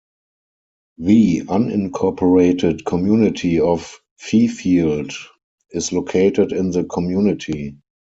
[0.97, 5.13] The unincorporated community of Fifield
[5.69, 7.77] is located in the community.